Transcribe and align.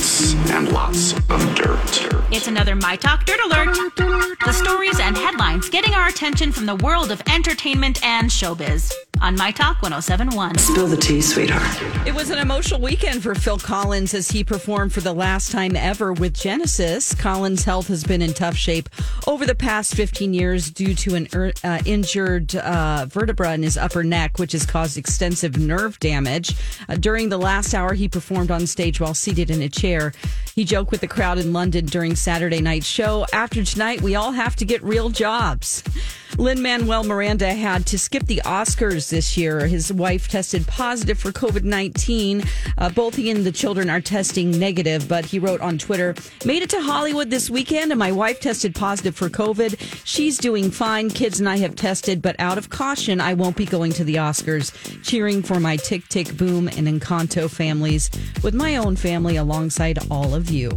lots 0.00 0.34
and 0.50 0.72
lots 0.72 1.12
of 1.12 1.54
dirt. 1.54 2.24
It's 2.32 2.46
another 2.46 2.74
My 2.74 2.96
Talk 2.96 3.26
Dirt 3.26 3.38
Alert. 3.44 3.76
The 4.46 4.52
stories 4.52 4.98
and 4.98 5.14
headlines 5.14 5.68
getting 5.68 5.92
our 5.92 6.08
attention 6.08 6.52
from 6.52 6.64
the 6.64 6.76
world 6.76 7.10
of 7.10 7.22
entertainment 7.28 8.02
and 8.02 8.30
showbiz 8.30 8.94
on 9.20 9.36
My 9.36 9.50
Talk 9.50 9.82
1071. 9.82 10.58
Spill 10.58 10.86
the 10.86 10.96
tea, 10.96 11.20
sweetheart. 11.20 12.06
It 12.06 12.14
was 12.14 12.30
an 12.30 12.38
emotional 12.38 12.80
weekend 12.80 13.22
for 13.22 13.34
Phil 13.34 13.58
Collins 13.58 14.14
as 14.14 14.30
he 14.30 14.42
performed 14.42 14.92
for 14.92 15.00
the 15.00 15.12
last 15.12 15.52
time 15.52 15.76
ever 15.76 16.12
with 16.12 16.34
Genesis. 16.34 17.14
Collins' 17.14 17.64
health 17.64 17.88
has 17.88 18.02
been 18.02 18.22
in 18.22 18.32
tough 18.32 18.56
shape 18.56 18.88
over 19.26 19.44
the 19.44 19.54
past 19.54 19.94
15 19.94 20.32
years 20.32 20.70
due 20.70 20.94
to 20.94 21.14
an 21.14 21.28
er, 21.34 21.52
uh, 21.62 21.80
injured 21.84 22.54
uh, 22.56 23.06
vertebra 23.08 23.52
in 23.52 23.62
his 23.62 23.76
upper 23.76 24.02
neck, 24.02 24.38
which 24.38 24.52
has 24.52 24.64
caused 24.64 24.96
extensive 24.96 25.58
nerve 25.58 25.98
damage. 26.00 26.56
Uh, 26.88 26.96
during 26.96 27.28
the 27.28 27.38
last 27.38 27.74
hour, 27.74 27.92
he 27.92 28.08
performed 28.08 28.50
on 28.50 28.66
stage 28.66 29.00
while 29.00 29.14
seated 29.14 29.50
in 29.50 29.60
a 29.60 29.68
chair. 29.68 30.12
He 30.54 30.64
joked 30.64 30.90
with 30.90 31.00
the 31.02 31.08
crowd 31.08 31.38
in 31.38 31.52
London 31.52 31.86
during 31.86 32.16
Saturday 32.16 32.60
night's 32.60 32.86
show. 32.86 33.26
After 33.32 33.64
tonight, 33.64 34.00
we 34.00 34.14
all 34.14 34.32
have 34.32 34.56
to 34.56 34.64
get 34.64 34.82
real 34.82 35.10
jobs. 35.10 35.82
Lin 36.40 36.62
Manuel 36.62 37.04
Miranda 37.04 37.52
had 37.52 37.84
to 37.84 37.98
skip 37.98 38.24
the 38.24 38.40
Oscars 38.46 39.10
this 39.10 39.36
year. 39.36 39.66
His 39.66 39.92
wife 39.92 40.26
tested 40.26 40.66
positive 40.66 41.18
for 41.18 41.32
COVID 41.32 41.64
19. 41.64 42.42
Uh, 42.78 42.88
both 42.88 43.14
he 43.14 43.30
and 43.30 43.44
the 43.44 43.52
children 43.52 43.90
are 43.90 44.00
testing 44.00 44.58
negative, 44.58 45.06
but 45.06 45.26
he 45.26 45.38
wrote 45.38 45.60
on 45.60 45.76
Twitter 45.76 46.14
Made 46.46 46.62
it 46.62 46.70
to 46.70 46.80
Hollywood 46.80 47.28
this 47.28 47.50
weekend, 47.50 47.92
and 47.92 47.98
my 47.98 48.10
wife 48.10 48.40
tested 48.40 48.74
positive 48.74 49.14
for 49.14 49.28
COVID. 49.28 49.78
She's 50.06 50.38
doing 50.38 50.70
fine. 50.70 51.10
Kids 51.10 51.40
and 51.40 51.46
I 51.46 51.58
have 51.58 51.76
tested, 51.76 52.22
but 52.22 52.36
out 52.38 52.56
of 52.56 52.70
caution, 52.70 53.20
I 53.20 53.34
won't 53.34 53.56
be 53.56 53.66
going 53.66 53.92
to 53.92 54.04
the 54.04 54.14
Oscars. 54.14 54.72
Cheering 55.04 55.42
for 55.42 55.60
my 55.60 55.76
Tick 55.76 56.08
Tick 56.08 56.34
Boom 56.38 56.68
and 56.68 56.88
Encanto 56.88 57.50
families 57.50 58.10
with 58.42 58.54
my 58.54 58.76
own 58.76 58.96
family 58.96 59.36
alongside 59.36 59.98
all 60.10 60.34
of 60.34 60.48
you. 60.50 60.70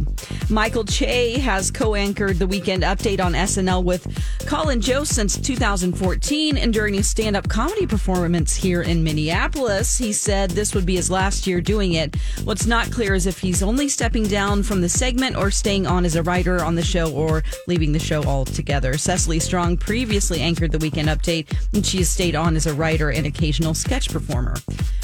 Michael 0.50 0.84
Che 0.84 1.38
has 1.38 1.70
co 1.70 1.94
anchored 1.94 2.38
the 2.38 2.46
weekend 2.46 2.82
update 2.82 3.24
on 3.24 3.32
SNL 3.32 3.82
with 3.82 4.06
Colin 4.46 4.82
Jost 4.82 5.14
since 5.14 5.38
2014. 5.54 6.56
And 6.56 6.72
during 6.72 6.96
a 6.96 7.02
stand 7.02 7.36
up 7.36 7.48
comedy 7.48 7.86
performance 7.86 8.56
here 8.56 8.82
in 8.82 9.04
Minneapolis, 9.04 9.96
he 9.96 10.12
said 10.12 10.50
this 10.50 10.74
would 10.74 10.84
be 10.84 10.96
his 10.96 11.10
last 11.10 11.46
year 11.46 11.60
doing 11.60 11.92
it. 11.92 12.16
What's 12.42 12.66
not 12.66 12.90
clear 12.90 13.14
is 13.14 13.26
if 13.26 13.38
he's 13.38 13.62
only 13.62 13.88
stepping 13.88 14.24
down 14.24 14.64
from 14.64 14.80
the 14.80 14.88
segment 14.88 15.36
or 15.36 15.50
staying 15.50 15.86
on 15.86 16.04
as 16.04 16.16
a 16.16 16.22
writer 16.24 16.64
on 16.64 16.74
the 16.74 16.82
show 16.82 17.12
or 17.12 17.44
leaving 17.68 17.92
the 17.92 17.98
show 18.00 18.24
altogether. 18.24 18.98
Cecily 18.98 19.38
Strong 19.38 19.76
previously 19.76 20.40
anchored 20.40 20.72
the 20.72 20.78
weekend 20.78 21.08
update, 21.08 21.56
and 21.72 21.86
she 21.86 21.98
has 21.98 22.10
stayed 22.10 22.34
on 22.34 22.56
as 22.56 22.66
a 22.66 22.74
writer 22.74 23.10
and 23.10 23.26
occasional 23.26 23.74
sketch 23.74 24.10
performer. 24.10 24.56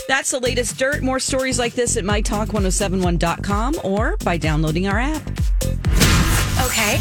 That's 0.09 0.33
the 0.33 0.41
latest 0.41 0.77
dirt. 0.79 1.03
More 1.03 1.21
stories 1.21 1.59
like 1.59 1.75
this 1.75 1.97
at 1.97 2.03
mytalk1071.com 2.03 3.77
or 3.85 4.17
by 4.25 4.37
downloading 4.37 4.89
our 4.89 4.99
app. 4.99 5.23
Okay, 6.67 7.01